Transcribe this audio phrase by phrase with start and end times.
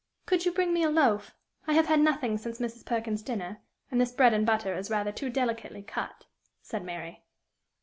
[0.25, 1.35] "Could you bring me a loaf?
[1.67, 2.83] I have had nothing since Mrs.
[2.83, 3.61] Perkin's dinner;
[3.91, 6.25] and this bread and butter is rather too delicately cut,"
[6.59, 7.23] said Mary.